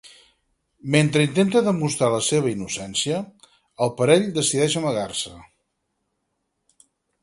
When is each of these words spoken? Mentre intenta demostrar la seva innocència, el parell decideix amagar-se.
Mentre 0.95 1.25
intenta 1.27 1.61
demostrar 1.67 2.09
la 2.15 2.23
seva 2.29 2.51
innocència, 2.55 3.21
el 3.87 3.95
parell 4.03 4.29
decideix 4.41 4.81
amagar-se. 4.85 5.39